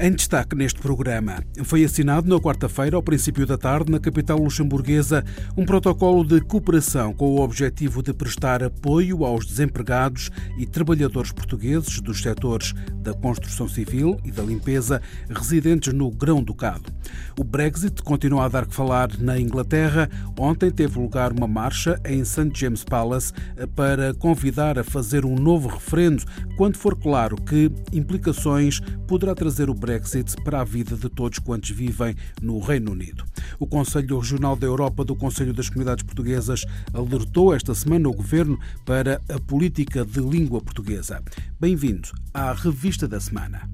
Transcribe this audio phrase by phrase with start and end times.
[0.00, 5.24] Em destaque neste programa, foi assinado na quarta-feira, ao princípio da tarde, na capital luxemburguesa,
[5.56, 12.00] um protocolo de cooperação com o objetivo de prestar apoio aos desempregados e trabalhadores portugueses
[12.00, 16.92] dos setores da construção civil e da limpeza residentes no Grão-Ducado.
[17.36, 20.08] O Brexit continua a dar que falar na Inglaterra.
[20.38, 22.52] Ontem teve lugar uma marcha em St.
[22.54, 23.32] James Palace
[23.74, 26.22] para convidar a fazer um novo referendo
[26.56, 28.78] quando for claro que implicações
[29.08, 33.24] poderá trazer o Brexit Brexit para a vida de todos quantos vivem no Reino Unido.
[33.58, 38.60] O Conselho Regional da Europa do Conselho das Comunidades Portuguesas alertou esta semana o governo
[38.84, 41.22] para a política de língua portuguesa.
[41.58, 43.66] Bem-vindo à Revista da Semana.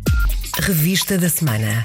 [0.61, 1.83] Revista da Semana.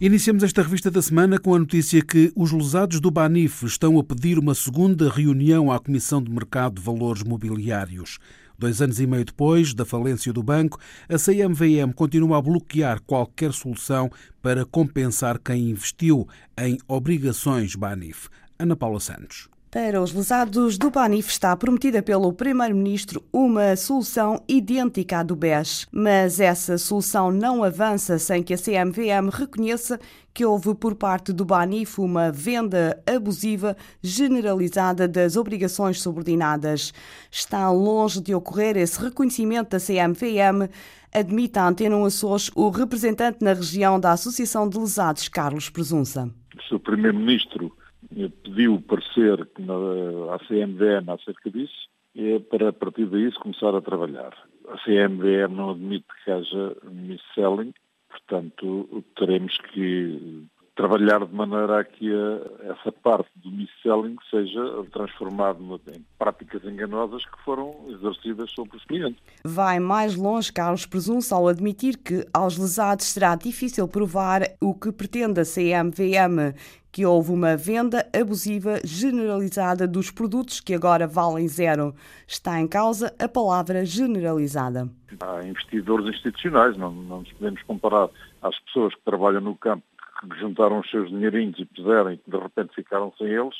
[0.00, 4.02] Iniciamos esta revista da semana com a notícia que os lesados do Banif estão a
[4.02, 8.18] pedir uma segunda reunião à Comissão de Mercado de Valores Mobiliários.
[8.58, 13.52] Dois anos e meio depois da falência do banco, a CMVM continua a bloquear qualquer
[13.52, 14.10] solução
[14.40, 18.28] para compensar quem investiu em obrigações Banif.
[18.58, 19.53] Ana Paula Santos.
[19.74, 25.88] Para os lesados do Banif está prometida pelo Primeiro-Ministro uma solução idêntica à do BES,
[25.90, 29.98] mas essa solução não avança sem que a CMVM reconheça
[30.32, 36.94] que houve por parte do Banif uma venda abusiva generalizada das obrigações subordinadas.
[37.28, 40.70] Está longe de ocorrer esse reconhecimento da CMVM,
[41.12, 46.30] admite a Antena Açores o representante na região da Associação de Lesados, Carlos Presunça.
[46.70, 47.72] O Primeiro-Ministro
[48.42, 49.40] pediu parecer
[50.30, 54.32] à CMVM acerca disso é para a partir daí começar a trabalhar.
[54.68, 57.74] A CMVM não admite que haja mis-selling,
[58.08, 62.10] portanto teremos que trabalhar de maneira a que
[62.62, 63.50] essa parte do
[63.84, 65.58] mis-selling seja transformada
[65.94, 69.22] em práticas enganosas que foram exercidas sobre os clientes.
[69.44, 74.90] Vai mais longe Carlos Presunça ao admitir que aos lesados será difícil provar o que
[74.90, 76.54] pretende a CMVM
[76.90, 81.92] que houve uma venda abusiva generalizada dos produtos que agora valem zero.
[82.24, 84.88] Está em causa a palavra generalizada.
[85.20, 88.08] Há investidores institucionais, não, não nos podemos comparar
[88.40, 89.82] às pessoas que trabalham no campo
[90.20, 93.54] que juntaram os seus dinheirinhos e puseram e de repente ficaram sem eles,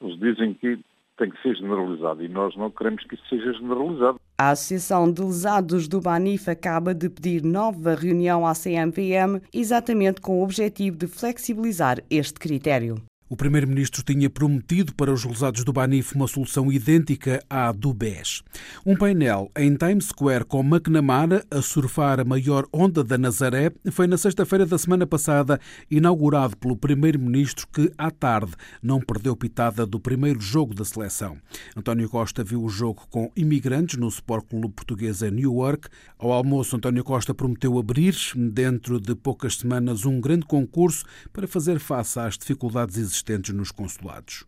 [0.00, 0.78] eles dizem que
[1.18, 4.20] tem que ser generalizado e nós não queremos que isso seja generalizado.
[4.38, 10.38] A Associação de Lesados do Banif acaba de pedir nova reunião à CMVM exatamente com
[10.38, 12.96] o objetivo de flexibilizar este critério.
[13.30, 18.42] O primeiro-ministro tinha prometido para os lesados do Banif uma solução idêntica à do BES.
[18.86, 24.06] Um painel em Times Square com McNamara a surfar a maior onda da Nazaré foi
[24.06, 28.52] na sexta-feira da semana passada inaugurado pelo primeiro-ministro que, à tarde,
[28.82, 31.36] não perdeu pitada do primeiro jogo da seleção.
[31.76, 35.88] António Costa viu o jogo com imigrantes no Sport Clube Português em Newark.
[36.18, 41.78] Ao almoço, António Costa prometeu abrir, dentro de poucas semanas, um grande concurso para fazer
[41.78, 44.44] face às dificuldades existentes existentes nos consulados.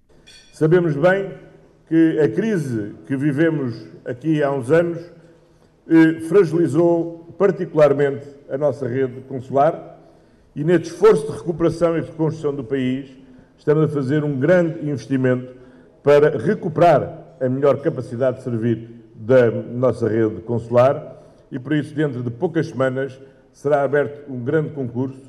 [0.53, 1.33] Sabemos bem
[1.89, 4.99] que a crise que vivemos aqui há uns anos
[5.89, 9.99] eh, fragilizou particularmente a nossa rede consular
[10.55, 13.11] e neste esforço de recuperação e reconstrução do país
[13.59, 15.55] estamos a fazer um grande investimento
[16.03, 21.17] para recuperar a melhor capacidade de servir da nossa rede consular
[21.51, 23.21] e por isso dentro de poucas semanas
[23.53, 25.21] será aberto um grande concurso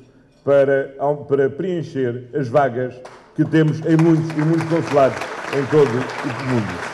[0.44, 0.94] para,
[1.28, 3.00] para preencher as vagas
[3.34, 5.18] que temos em muitos e muitos consulados
[5.56, 6.92] em todo o mundo.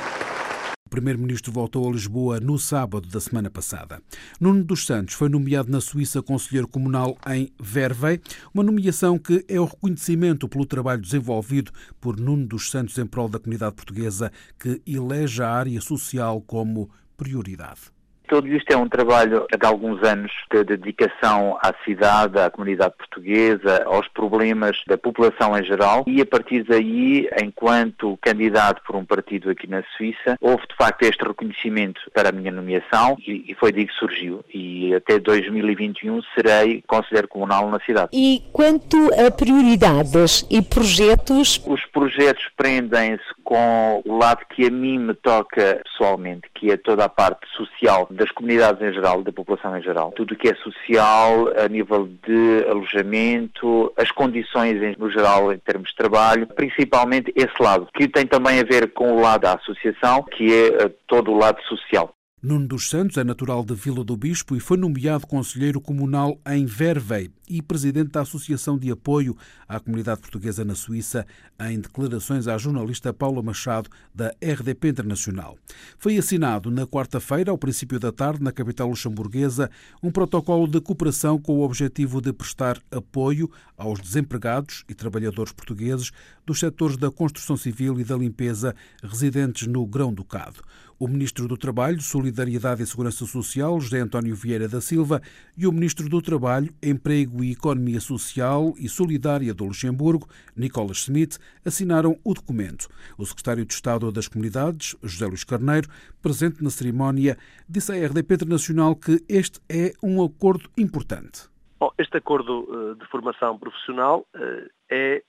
[0.86, 4.00] O Primeiro-Ministro voltou a Lisboa no sábado da semana passada.
[4.40, 8.20] Nuno dos Santos foi nomeado na Suíça Conselheiro Comunal em Vervey,
[8.54, 13.28] uma nomeação que é o reconhecimento pelo trabalho desenvolvido por Nuno dos Santos em prol
[13.28, 17.97] da comunidade portuguesa, que elege a área social como prioridade.
[18.28, 23.84] Tudo isto é um trabalho de alguns anos de dedicação à cidade, à comunidade portuguesa,
[23.86, 29.48] aos problemas da população em geral e a partir daí, enquanto candidato por um partido
[29.50, 33.86] aqui na Suíça, houve de facto este reconhecimento para a minha nomeação e, foi daí
[33.86, 38.10] que surgiu e até 2021 serei conselheiro comunal na cidade.
[38.12, 41.62] E quanto a prioridades e projetos?
[41.66, 47.06] Os projetos prendem-se com o lado que a mim me toca pessoalmente, que é toda
[47.06, 50.12] a parte social das comunidades em geral, da população em geral.
[50.12, 55.88] Tudo o que é social, a nível de alojamento, as condições no geral em termos
[55.88, 60.22] de trabalho, principalmente esse lado, que tem também a ver com o lado da associação,
[60.24, 62.12] que é eh, todo o lado social.
[62.42, 66.66] Nuno dos Santos é natural de Vila do Bispo e foi nomeado conselheiro comunal em
[66.66, 69.36] Vervey e presidente da Associação de Apoio
[69.68, 71.26] à Comunidade Portuguesa na Suíça,
[71.60, 75.56] em declarações à jornalista Paula Machado, da RDP Internacional.
[75.98, 79.70] Foi assinado na quarta-feira, ao princípio da tarde, na capital luxemburguesa,
[80.02, 86.10] um protocolo de cooperação com o objetivo de prestar apoio aos desempregados e trabalhadores portugueses
[86.46, 90.60] dos setores da construção civil e da limpeza residentes no Grão-Ducado.
[90.98, 95.22] O Ministro do Trabalho, Solidariedade e Segurança Social, José António Vieira da Silva,
[95.56, 101.38] e o Ministro do Trabalho, Emprego e Economia Social e Solidária do Luxemburgo, Nicolas Schmidt,
[101.64, 102.88] assinaram o documento.
[103.16, 105.88] O Secretário de Estado das Comunidades, José Luís Carneiro,
[106.22, 107.36] presente na cerimónia,
[107.68, 111.48] disse à RDP Internacional que este é um acordo importante.
[111.78, 115.22] Bom, este acordo eh, de formação profissional eh, é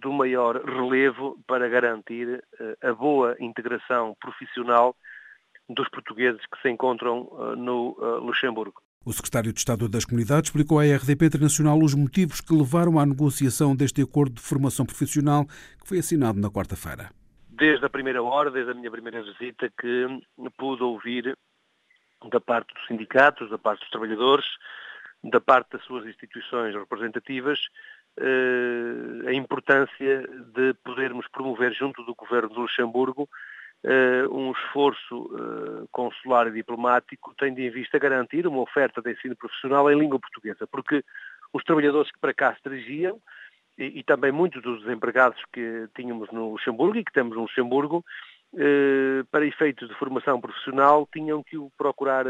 [0.00, 4.94] do maior relevo para garantir eh, a boa integração profissional
[5.68, 8.82] dos portugueses que se encontram no Luxemburgo.
[9.02, 13.06] O secretário de Estado das Comunidades explicou à RDP Internacional os motivos que levaram à
[13.06, 17.08] negociação deste acordo de formação profissional que foi assinado na quarta-feira.
[17.48, 20.06] Desde a primeira hora, desde a minha primeira visita, que
[20.58, 21.34] pude ouvir
[22.30, 24.44] da parte dos sindicatos, da parte dos trabalhadores,
[25.24, 27.58] da parte das suas instituições representativas,
[28.18, 33.26] eh, a importância de podermos promover junto do Governo de Luxemburgo
[34.30, 39.90] um esforço eh, consular e diplomático tendo em vista garantir uma oferta de ensino profissional
[39.90, 41.02] em língua portuguesa, porque
[41.52, 43.18] os trabalhadores que para cá se dirigiam
[43.78, 48.04] e, e também muitos dos desempregados que tínhamos no Luxemburgo e que temos no Luxemburgo,
[49.30, 52.24] para efeitos de formação profissional, tinham que o procurar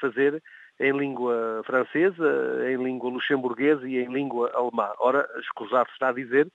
[0.00, 0.42] fazer
[0.80, 4.90] em língua francesa, em língua luxemburguesa e em língua alemã.
[4.98, 6.48] Ora, escusado está a dizer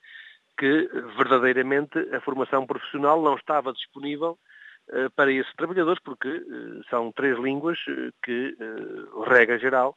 [0.58, 4.38] que verdadeiramente a formação profissional não estava disponível
[4.90, 8.56] uh, para esses trabalhadores, porque uh, são três línguas uh, que,
[9.28, 9.96] regra geral,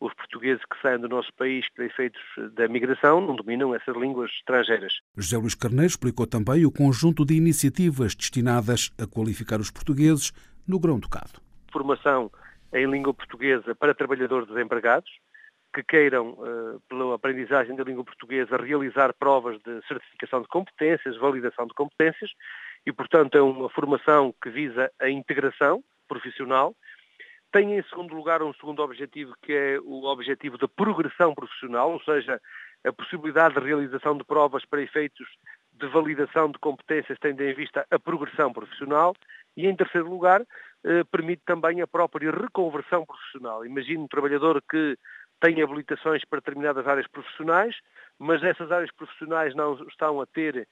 [0.00, 2.20] os portugueses que saem do nosso país para efeitos
[2.54, 4.92] da migração não dominam essas línguas estrangeiras.
[5.16, 10.32] José Luís Carneiro explicou também o conjunto de iniciativas destinadas a qualificar os portugueses
[10.66, 11.40] no grão-ducado.
[11.72, 12.30] Formação
[12.72, 15.10] em língua portuguesa para trabalhadores desempregados
[15.74, 21.66] que queiram, uh, pela aprendizagem da língua portuguesa, realizar provas de certificação de competências, validação
[21.66, 22.30] de competências,
[22.86, 26.74] e, portanto, é uma formação que visa a integração profissional.
[27.52, 32.00] Tem, em segundo lugar, um segundo objetivo, que é o objetivo da progressão profissional, ou
[32.02, 32.40] seja,
[32.84, 35.26] a possibilidade de realização de provas para efeitos
[35.72, 39.14] de validação de competências, tendo em vista a progressão profissional.
[39.56, 40.44] E, em terceiro lugar,
[40.84, 43.66] eh, permite também a própria reconversão profissional.
[43.66, 44.96] Imagine um trabalhador que
[45.40, 47.74] tem habilitações para determinadas áreas profissionais,
[48.18, 50.68] mas essas áreas profissionais não estão a ter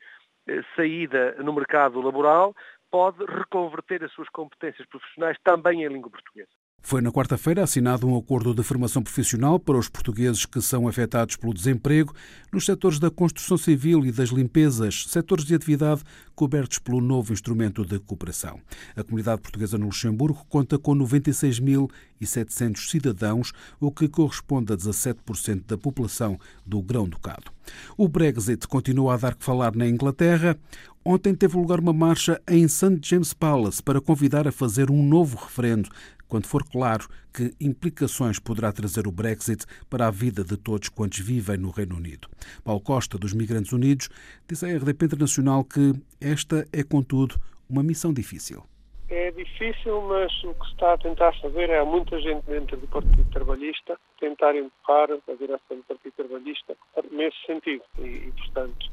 [0.48, 2.54] eh, saída no mercado laboral,
[2.90, 6.50] pode reconverter as suas competências profissionais também em língua portuguesa.
[6.86, 11.34] Foi na quarta-feira assinado um acordo de formação profissional para os portugueses que são afetados
[11.34, 12.14] pelo desemprego
[12.52, 17.84] nos setores da construção civil e das limpezas, setores de atividade cobertos pelo novo instrumento
[17.84, 18.60] de cooperação.
[18.94, 25.76] A comunidade portuguesa no Luxemburgo conta com 96.700 cidadãos, o que corresponde a 17% da
[25.76, 27.50] população do Grão-Ducado.
[27.96, 30.56] O Brexit continua a dar que falar na Inglaterra.
[31.04, 32.98] Ontem teve lugar uma marcha em St.
[33.02, 35.88] James Palace para convidar a fazer um novo referendo
[36.28, 41.18] quando for claro que implicações poderá trazer o Brexit para a vida de todos quantos
[41.18, 42.28] vivem no Reino Unido.
[42.64, 44.08] Paulo Costa, dos Migrantes Unidos,
[44.48, 47.36] diz à RDP Internacional que esta é, contudo,
[47.68, 48.62] uma missão difícil.
[49.08, 52.76] É difícil, mas o que se está a tentar fazer é há muita gente dentro
[52.76, 56.76] do Partido Trabalhista tentar empurrar a direção do Partido Trabalhista
[57.12, 57.84] nesse sentido.
[57.98, 58.90] E, e portanto,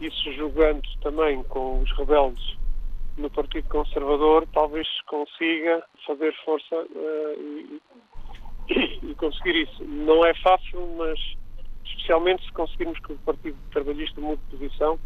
[0.00, 2.56] isso jogando também com os rebeldes
[3.16, 7.80] no Partido Conservador talvez consiga fazer força uh,
[8.68, 9.84] e, e, conseguir isso.
[9.84, 11.18] Não é fácil, mas
[11.84, 14.98] especialmente se conseguirmos que o Partido Trabalhista mude de posição,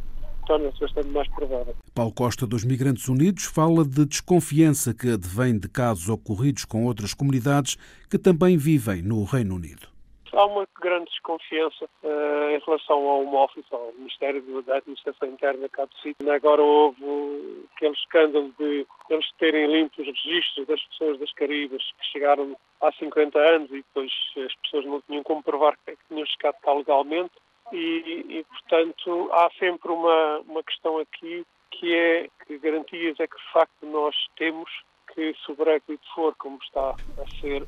[0.47, 1.77] torna-se bastante mais provável.
[1.95, 7.15] Paulo Costa dos Migrantes Unidos fala de desconfiança que advém de casos ocorridos com outras
[7.15, 7.77] comunidades
[8.11, 9.90] que também vivem no Reino Unido.
[10.33, 15.69] Há uma grande desconfiança uh, em relação ao Home Office, ao Ministério da Administração Interna
[15.69, 16.31] cá do sítio.
[16.31, 22.07] Agora houve aquele escândalo de eles terem limpo os registros das pessoas das Caribas que
[22.13, 26.61] chegaram há 50 anos e depois as pessoas não tinham como provar que tinham chegado
[26.61, 27.33] cá legalmente.
[27.73, 33.37] E, e, portanto, há sempre uma, uma questão aqui que é que garantias é que
[33.37, 34.69] de facto nós temos
[35.15, 37.65] que se o Brexit for como está a ser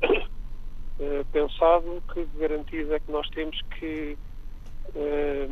[1.02, 4.16] eh, pensado que garantias é que nós temos que
[4.94, 5.48] eh,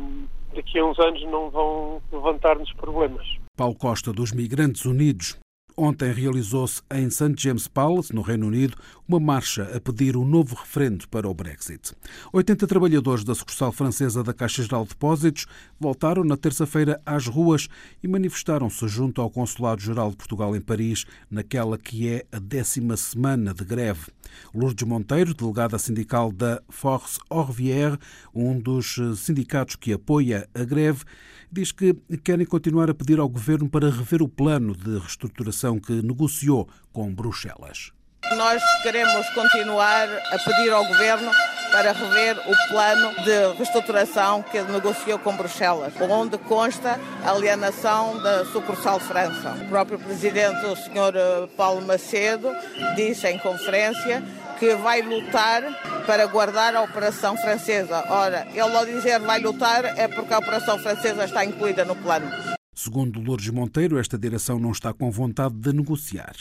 [0.55, 3.27] daqui a uns anos não vão levantar-nos problemas.
[3.57, 5.37] Paulo Costa, dos Migrantes Unidos.
[5.83, 7.33] Ontem realizou-se em St.
[7.35, 11.95] James Palace, no Reino Unido, uma marcha a pedir um novo referendo para o Brexit.
[12.31, 15.47] 80 trabalhadores da sucursal francesa da Caixa Geral de Depósitos
[15.79, 17.67] voltaram na terça-feira às ruas
[18.03, 23.51] e manifestaram-se junto ao Consulado-Geral de Portugal em Paris, naquela que é a décima semana
[23.51, 24.11] de greve.
[24.53, 27.97] Lourdes Monteiro, delegada sindical da Force Orvière,
[28.35, 31.03] um dos sindicatos que apoia a greve,
[31.51, 31.93] diz que
[32.23, 37.13] querem continuar a pedir ao governo para rever o plano de reestruturação que negociou com
[37.13, 37.91] Bruxelas.
[38.37, 41.31] Nós queremos continuar a pedir ao governo
[41.71, 48.45] para rever o plano de reestruturação que negociou com Bruxelas, onde consta a alienação da
[48.45, 49.57] sucursal França.
[49.61, 51.47] O próprio presidente, o Sr.
[51.57, 52.49] Paulo Macedo,
[52.95, 54.23] disse em conferência
[54.59, 55.63] que vai lutar
[56.05, 58.05] para guardar a operação francesa.
[58.09, 62.29] Ora, ele ao dizer vai lutar é porque a operação francesa está incluída no plano.
[62.75, 66.35] Segundo Lourdes Monteiro, esta direção não está com vontade de negociar.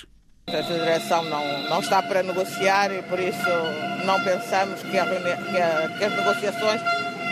[0.47, 3.51] Esta direção não, não está para negociar e por isso
[4.05, 6.81] não pensamos que, a, que, a, que as negociações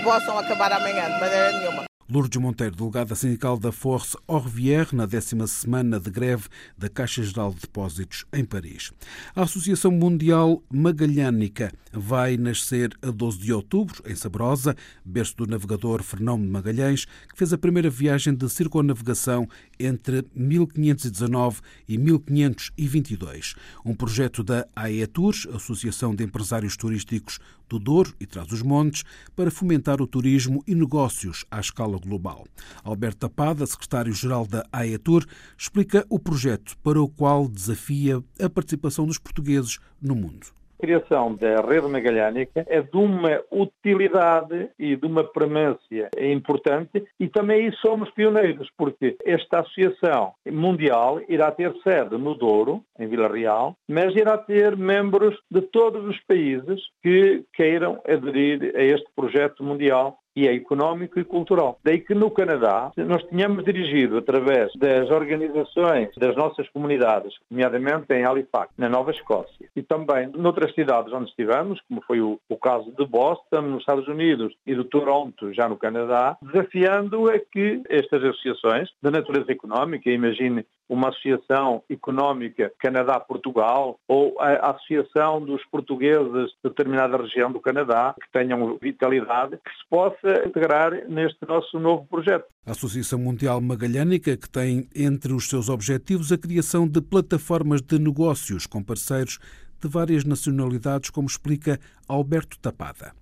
[0.04, 1.87] possam acabar amanhã, de maneira nenhuma.
[2.10, 7.52] Lourdes Monteiro, delegada sindical da Force Orvière, na décima semana de greve da Caixa Geral
[7.52, 8.90] de Depósitos em Paris.
[9.36, 14.74] A Associação Mundial Magalhânica vai nascer a 12 de outubro, em Sabrosa,
[15.04, 19.46] berço do navegador Fernão de Magalhães, que fez a primeira viagem de circunnavegação
[19.78, 23.54] entre 1519 e 1522.
[23.84, 27.38] Um projeto da AETURS, Associação de Empresários Turísticos
[27.68, 32.46] do Douro e Trás-os-Montes, para fomentar o turismo e negócios à escala global.
[32.82, 35.24] Alberto Tapada, secretário-geral da AETUR,
[35.56, 41.60] explica o projeto para o qual desafia a participação dos portugueses no mundo criação da
[41.60, 48.10] rede magalhânica é de uma utilidade e de uma premência importante e também aí somos
[48.12, 54.38] pioneiros, porque esta associação mundial irá ter sede no Douro, em Vila Real, mas irá
[54.38, 60.54] ter membros de todos os países que queiram aderir a este projeto mundial e é
[60.54, 61.80] económico e cultural.
[61.82, 68.24] Daí que no Canadá nós tínhamos dirigido através das organizações das nossas comunidades, nomeadamente em
[68.24, 72.92] Halifax, na Nova Escócia, e também noutras cidades onde estivemos, como foi o, o caso
[72.96, 78.22] de Boston, nos Estados Unidos, e de Toronto, já no Canadá, desafiando a que estas
[78.22, 86.70] associações de natureza económica, imagine uma associação económica Canadá-Portugal ou a associação dos portugueses de
[86.70, 92.46] determinada região do Canadá que tenham vitalidade, que se possa integrar neste nosso novo projeto.
[92.66, 97.98] A Associação Mundial Magalhânica, que tem entre os seus objetivos a criação de plataformas de
[97.98, 99.38] negócios com parceiros
[99.80, 101.78] de várias nacionalidades, como explica
[102.08, 103.12] Alberto Tapada.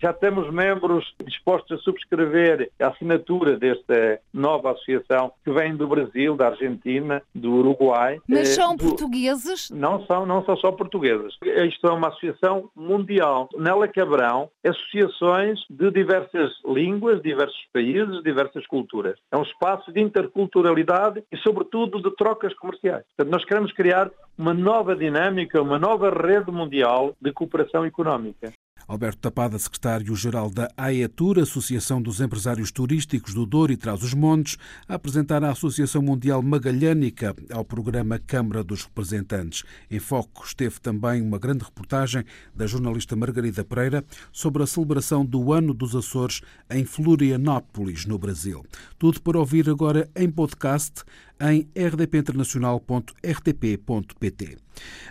[0.00, 6.36] Já temos membros dispostos a subscrever a assinatura desta nova associação que vem do Brasil,
[6.36, 8.18] da Argentina, do Uruguai.
[8.26, 8.84] Mas eh, são do...
[8.84, 9.70] portugueses?
[9.70, 11.36] Não são, não são só portugueses.
[11.42, 13.48] Isto é uma associação mundial.
[13.58, 19.18] Nela caberão associações de diversas línguas, diversos países, diversas culturas.
[19.30, 23.04] É um espaço de interculturalidade e, sobretudo, de trocas comerciais.
[23.16, 28.50] Portanto, nós queremos criar uma nova dinâmica, uma nova rede mundial de cooperação económica.
[28.90, 34.56] Alberto Tapada, secretário-geral da AETUR, Associação dos Empresários Turísticos do Douro e Trás-os-Montes,
[34.88, 39.62] a apresentar a Associação Mundial Magalhânica ao programa Câmara dos Representantes.
[39.88, 45.52] Em foco esteve também uma grande reportagem da jornalista Margarida Pereira sobre a celebração do
[45.52, 48.66] Ano dos Açores em Florianópolis, no Brasil.
[48.98, 51.04] Tudo para ouvir agora em podcast
[51.40, 54.58] em rdpinternacional.rtp.pt.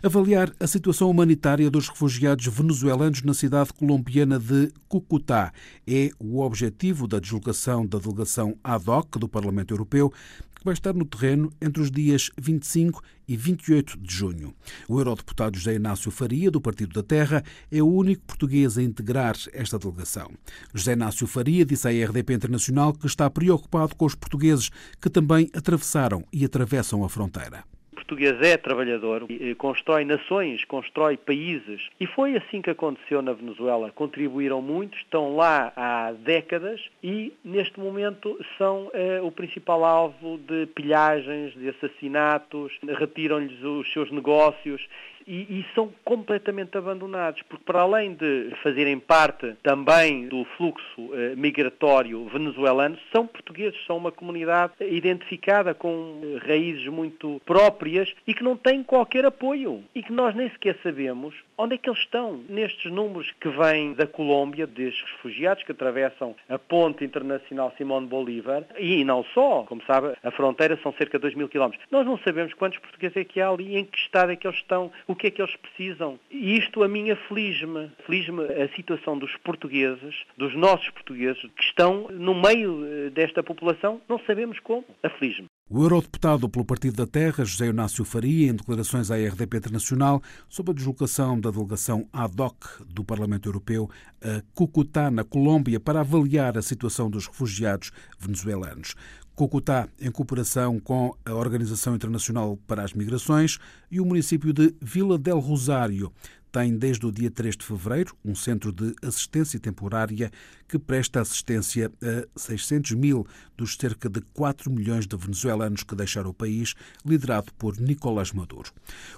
[0.02, 5.52] Avaliar a situação humanitária dos refugiados venezuelanos na cidade colombiana de Cucutá
[5.88, 10.14] é o objetivo da deslocação da delegação ad hoc do Parlamento Europeu
[10.60, 14.54] que vai estar no terreno entre os dias 25 e 28 de junho.
[14.88, 19.36] O eurodeputado José Inácio Faria, do Partido da Terra, é o único português a integrar
[19.54, 20.30] esta delegação.
[20.74, 24.70] José Inácio Faria disse à RDP Internacional que está preocupado com os portugueses
[25.02, 27.64] que também atravessaram e atravessam a fronteira
[28.10, 29.28] português é trabalhador,
[29.60, 31.88] constrói nações, constrói países.
[32.00, 33.92] E foi assim que aconteceu na Venezuela.
[33.92, 40.66] Contribuíram muito, estão lá há décadas e, neste momento, são eh, o principal alvo de
[40.68, 44.82] pilhagens, de assassinatos, retiram-lhes os seus negócios
[45.30, 51.36] e, e são completamente abandonados, porque para além de fazerem parte também do fluxo eh,
[51.36, 58.44] migratório venezuelano, são portugueses, são uma comunidade identificada com eh, raízes muito próprias e que
[58.44, 62.42] não têm qualquer apoio e que nós nem sequer sabemos onde é que eles estão
[62.48, 68.64] nestes números que vêm da Colômbia, destes refugiados que atravessam a ponte internacional Simón Bolívar
[68.80, 71.86] e não só, como sabe, a fronteira são cerca de 2 mil quilómetros.
[71.92, 74.58] Nós não sabemos quantos portugueses é que há ali, em que estado é que eles
[74.58, 76.20] estão, o que é que eles precisam.
[76.32, 77.92] E isto a mim aflige-me.
[78.00, 84.02] Aflige-me a situação dos portugueses, dos nossos portugueses, que estão no meio eh, desta população,
[84.10, 84.86] não sabemos como.
[85.04, 85.48] Aflige-me.
[85.70, 90.72] O eurodeputado pelo Partido da Terra, José Inácio Faria, em declarações à RDP Internacional sobre
[90.72, 93.88] a deslocação da delegação ad hoc do Parlamento Europeu
[94.20, 98.96] a Cucutá, na Colômbia, para avaliar a situação dos refugiados venezuelanos.
[99.40, 103.58] Cucutá, em cooperação com a Organização Internacional para as Migrações
[103.90, 106.12] e o município de Vila del Rosário,
[106.52, 110.32] tem desde o dia 3 de fevereiro um centro de assistência temporária
[110.68, 113.26] que presta assistência a 600 mil
[113.58, 116.76] dos cerca de 4 milhões de venezuelanos que deixaram o país,
[117.06, 118.72] liderado por Nicolás Maduro.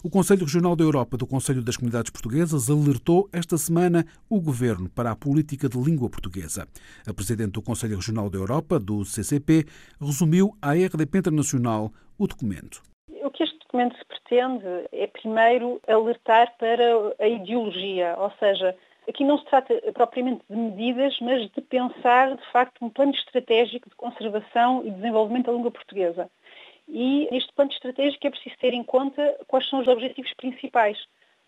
[0.03, 4.89] O Conselho Regional da Europa do Conselho das Comunidades Portuguesas alertou esta semana o governo
[4.89, 6.67] para a política de língua portuguesa.
[7.05, 9.65] A presidente do Conselho Regional da Europa, do CCP,
[9.99, 12.90] resumiu à RDP Internacional o documento
[13.71, 16.83] documento se pretende é primeiro alertar para
[17.19, 18.75] a ideologia, ou seja,
[19.07, 23.89] aqui não se trata propriamente de medidas, mas de pensar de facto um plano estratégico
[23.89, 26.29] de conservação e desenvolvimento da língua portuguesa.
[26.87, 30.97] E neste plano estratégico é preciso ter em conta quais são os objetivos principais.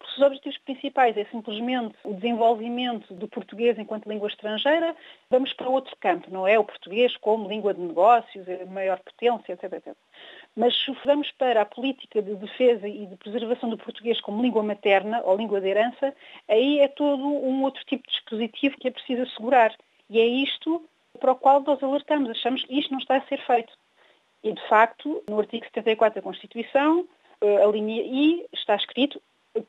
[0.08, 4.96] Os objetivos principais é simplesmente o desenvolvimento do português enquanto língua estrangeira,
[5.30, 6.60] vamos para outro campo, não é?
[6.60, 9.74] O português como língua de negócios, maior potência, etc.
[9.74, 9.96] etc.
[10.56, 14.62] Mas se formos para a política de defesa e de preservação do português como língua
[14.62, 16.14] materna ou língua de herança,
[16.48, 19.76] aí é todo um outro tipo de dispositivo que é preciso assegurar.
[20.10, 20.88] E é isto
[21.20, 22.30] para o qual nós alertamos.
[22.30, 23.74] Achamos que isto não está a ser feito.
[24.44, 27.08] E, de facto, no artigo 74 da Constituição,
[27.42, 29.22] eh, a linha I está escrito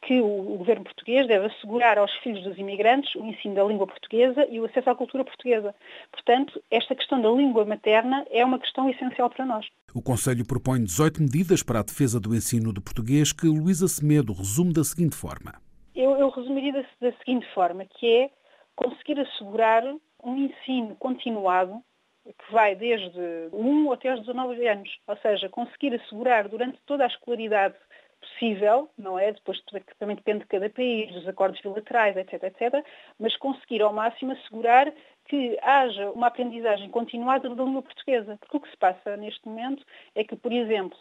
[0.02, 4.46] que o governo português deve assegurar aos filhos dos imigrantes o ensino da língua portuguesa
[4.48, 5.74] e o acesso à cultura portuguesa.
[6.10, 9.66] Portanto, esta questão da língua materna é uma questão essencial para nós.
[9.94, 14.32] O Conselho propõe 18 medidas para a defesa do ensino do português que Luísa Semedo
[14.32, 15.54] resume da seguinte forma.
[15.94, 18.30] Eu, eu resumiria da, da seguinte forma, que é
[18.74, 19.84] conseguir assegurar
[20.24, 21.80] um ensino continuado
[22.24, 23.20] que vai desde
[23.52, 27.74] 1 até aos 19 anos, ou seja, conseguir assegurar durante toda a escolaridade
[28.24, 29.32] possível, não é?
[29.32, 29.60] Depois
[29.98, 32.84] também depende de cada país, dos acordos bilaterais, etc, etc,
[33.18, 34.92] mas conseguir ao máximo assegurar
[35.26, 38.36] que haja uma aprendizagem continuada da língua portuguesa.
[38.40, 39.84] Porque o que se passa neste momento
[40.14, 40.98] é que, por exemplo,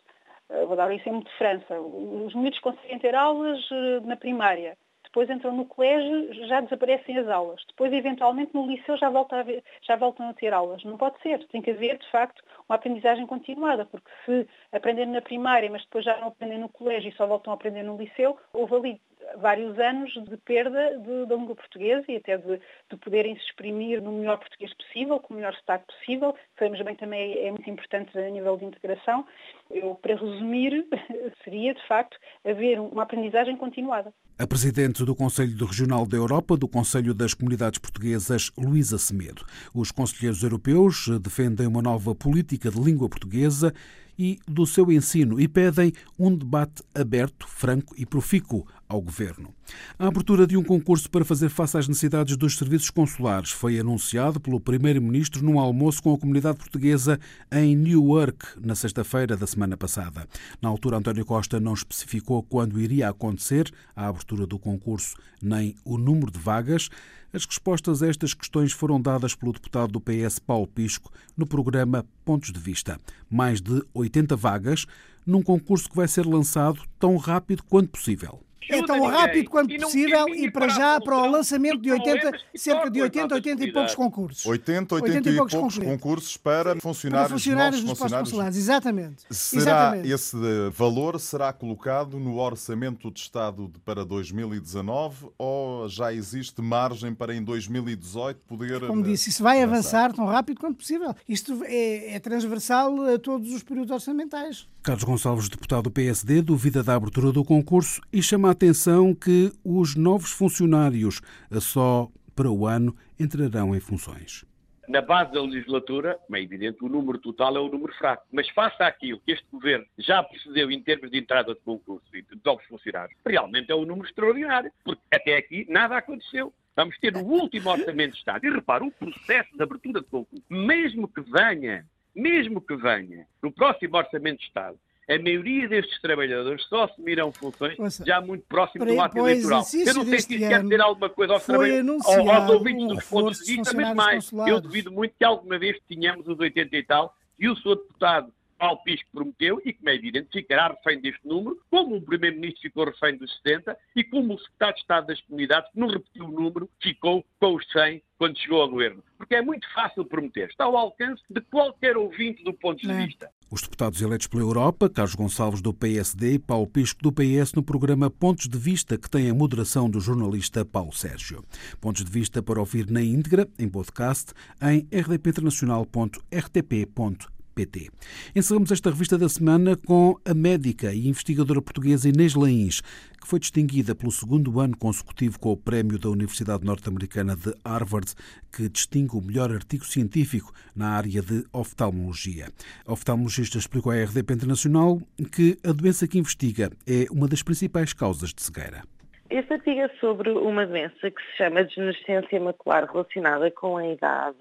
[0.50, 4.78] eh, vou dar o exemplo de França, os miúdos conseguem ter aulas eh, na primária,
[5.14, 7.64] depois entram no colégio, já desaparecem as aulas.
[7.68, 10.84] Depois, eventualmente, no liceu já, volta a ver, já voltam a ter aulas.
[10.84, 11.46] Não pode ser.
[11.50, 16.04] Tem que haver, de facto, uma aprendizagem continuada, porque se aprendem na primária, mas depois
[16.04, 19.02] já não aprendem no colégio e só voltam a aprender no liceu, houve ali
[19.38, 22.60] vários anos de perda da língua portuguesa e até de,
[22.90, 26.36] de, poderem se exprimir no melhor português possível, com o melhor sotaque possível.
[26.58, 29.26] Sabemos bem também é muito importante a nível de integração.
[29.70, 30.86] Eu, para resumir,
[31.44, 34.14] seria de facto haver uma aprendizagem continuada.
[34.38, 39.46] A presidente do Conselho Regional da Europa, do Conselho das Comunidades Portuguesas, Luísa Semedo.
[39.74, 43.74] Os conselheiros europeus defendem uma nova política de língua portuguesa
[44.18, 49.54] e do seu ensino e pedem um debate aberto, franco e profícuo ao governo.
[49.98, 54.40] A abertura de um concurso para fazer face às necessidades dos serviços consulares foi anunciado
[54.40, 57.20] pelo primeiro-ministro num almoço com a comunidade portuguesa
[57.52, 60.28] em Newark na sexta-feira da semana passada.
[60.62, 65.98] Na altura, António Costa não especificou quando iria acontecer a abertura do concurso nem o
[65.98, 66.90] número de vagas.
[67.34, 72.06] As respostas a estas questões foram dadas pelo deputado do PS Paulo Pisco no programa
[72.24, 73.00] Pontos de Vista.
[73.30, 74.86] Mais de 80 vagas
[75.26, 80.28] num concurso que vai ser lançado tão rápido quanto possível é tão rápido quanto possível
[80.30, 84.46] e para já para o lançamento de 80, cerca de 80, 80 e poucos concursos.
[84.46, 88.30] 80, 80, 80 e, poucos, poucos concursos para funcionários, para funcionários dos funcionários.
[88.30, 89.24] consulares, exatamente.
[89.30, 90.12] Será exatamente.
[90.12, 90.38] esse
[90.72, 97.44] valor será colocado no orçamento de Estado para 2019 ou já existe margem para em
[97.44, 101.16] 2018 poder Como eh, disse, isso vai avançar, avançar tão rápido quanto possível.
[101.28, 104.68] Isto é, é transversal a todos os períodos orçamentais.
[104.84, 109.96] Carlos Gonçalves, deputado do PSD, duvida da abertura do concurso e chama atenção que os
[109.96, 111.22] novos funcionários
[111.60, 114.46] só para o ano entrarão em funções.
[114.88, 118.26] na base da legislatura, é evidente, o número total é o número fraco.
[118.32, 122.22] Mas face àquilo que este governo já procedeu em termos de entrada de concurso e
[122.22, 126.54] de novos funcionários, realmente é um número extraordinário, porque até aqui nada aconteceu.
[126.76, 128.46] Vamos ter o último orçamento de Estado.
[128.46, 131.86] E repara, o processo de abertura de concurso, mesmo que venha,
[132.16, 134.78] mesmo que venha, no próximo orçamento de Estado,
[135.10, 139.60] a maioria destes trabalhadores só assumirão funções Ouça, já muito próximo do ato eleitoral.
[139.74, 143.06] Eu não sei se isso quer dizer alguma coisa aos, trabalhadores, aos ouvintes um dos
[143.06, 146.84] pontos de vista, mas mais, eu duvido muito que alguma vez tenhamos os 80 e
[146.84, 148.32] tal e o seu deputado
[148.64, 152.86] Paulo Pisco prometeu e que, é evidente, ficará refém deste número, como o Primeiro-Ministro ficou
[152.86, 156.32] refém dos 70 e como o Secretário de Estado das Comunidades, que não repetiu o
[156.32, 159.04] número, ficou com os 100 quando chegou ao governo.
[159.18, 160.50] Porque é muito fácil prometer.
[160.50, 163.06] Está ao alcance de qualquer ouvinte do ponto de é.
[163.06, 163.30] vista.
[163.54, 167.62] Os deputados eleitos pela Europa, Carlos Gonçalves do PSD e Paulo Pisco do PS, no
[167.62, 171.46] programa Pontos de Vista, que tem a moderação do jornalista Paulo Sérgio.
[171.80, 177.43] Pontos de Vista para ouvir na íntegra, em podcast, em rdpinternacional.rtp.pt.
[177.54, 177.90] PT.
[178.36, 182.82] Encerramos esta revista da semana com a médica e investigadora portuguesa Inês Lains,
[183.22, 188.14] que foi distinguida pelo segundo ano consecutivo com o prémio da Universidade Norte-Americana de Harvard,
[188.52, 192.48] que distingue o melhor artigo científico na área de oftalmologia.
[192.86, 195.00] A oftalmologista explicou à RDP Internacional
[195.32, 198.84] que a doença que investiga é uma das principais causas de cegueira.
[199.30, 204.38] Este artigo é sobre uma doença que se chama degenerescência macular relacionada com a idade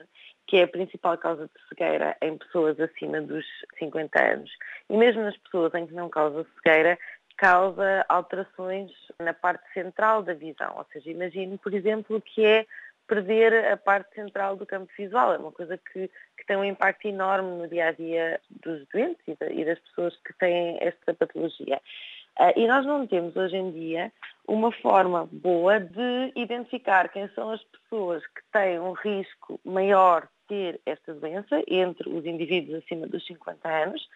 [0.47, 3.45] que é a principal causa de cegueira em pessoas acima dos
[3.79, 4.51] 50 anos.
[4.91, 6.99] E mesmo nas pessoas em que não causa cegueira,
[7.37, 10.75] causa alterações na parte central da visão.
[10.77, 12.67] Ou seja, imagine, por exemplo, que é
[13.07, 15.35] perder a parte central do campo visual.
[15.35, 19.23] É uma coisa que, que tem um impacto enorme no dia a dia dos doentes
[19.27, 21.81] e, das pessoas que têm esta patologia.
[22.39, 24.13] Uh, e nós não temos hoje em dia
[24.49, 30.81] uma forma boa de identificar quem são as pessoas que têm um risco maior ter
[30.85, 34.09] esta doença entre os indivíduos acima dos 50 anos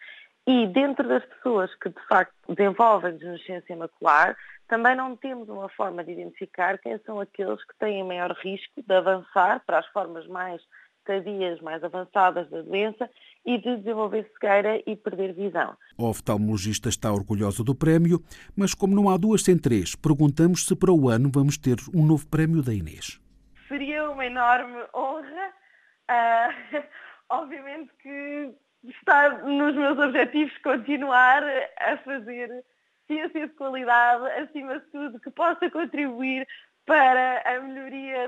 [0.47, 6.03] e dentro das pessoas que de facto desenvolvem degenerescência macular, também não temos uma forma
[6.03, 10.61] de identificar quem são aqueles que têm maior risco de avançar para as formas mais
[11.07, 13.09] tardias, mais avançadas da doença
[13.45, 15.75] e de desenvolver cegueira e perder visão.
[15.97, 18.21] O oftalmologista está orgulhosa do prémio,
[18.55, 22.05] mas como não há duas sem três, perguntamos se para o ano vamos ter um
[22.05, 23.19] novo prémio da Inês.
[23.67, 25.57] Seria uma enorme honra
[26.09, 26.83] Uh,
[27.29, 28.53] obviamente que
[28.85, 31.43] está nos meus objetivos continuar
[31.79, 32.63] a fazer
[33.05, 36.47] ciência de qualidade, acima de tudo, que possa contribuir
[36.85, 37.36] para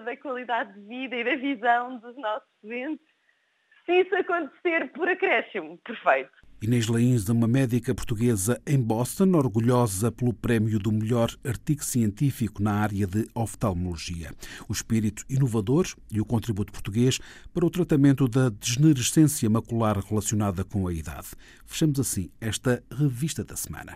[0.09, 3.05] da qualidade de vida e da visão dos nossos doentes.
[3.85, 6.31] Se isso acontecer por acréscimo, perfeito.
[6.61, 12.73] Inês Lains, uma médica portuguesa em Boston, orgulhosa pelo prémio do melhor artigo científico na
[12.73, 14.31] área de oftalmologia.
[14.67, 17.19] O espírito inovador e o contributo português
[17.53, 21.29] para o tratamento da degenerescência macular relacionada com a idade.
[21.65, 23.95] Fechamos assim esta revista da semana.